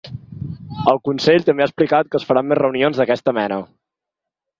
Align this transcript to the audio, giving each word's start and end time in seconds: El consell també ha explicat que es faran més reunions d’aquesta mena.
El 0.91 0.99
consell 1.09 1.45
també 1.49 1.63
ha 1.63 1.67
explicat 1.69 2.09
que 2.15 2.19
es 2.21 2.25
faran 2.29 2.47
més 2.53 2.59
reunions 2.61 3.03
d’aquesta 3.03 3.35
mena. 3.41 3.61